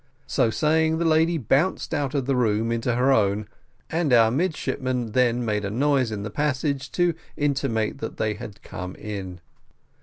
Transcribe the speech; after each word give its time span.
So 0.25 0.49
saying, 0.49 0.97
the 0.97 1.05
lady 1.05 1.37
bounced 1.37 1.93
out 1.93 2.15
of 2.15 2.25
the 2.25 2.35
room 2.35 2.71
into 2.71 2.95
her 2.95 3.13
own, 3.13 3.47
and 3.87 4.11
our 4.11 4.31
midshipmen 4.31 5.11
then 5.11 5.45
made 5.45 5.63
a 5.63 5.69
noise 5.69 6.11
in 6.11 6.23
the 6.23 6.31
passage, 6.31 6.91
to 6.93 7.13
intimate 7.37 7.99
that 7.99 8.17
they 8.17 8.33
had 8.33 8.63
come 8.63 8.95
in. 8.95 9.41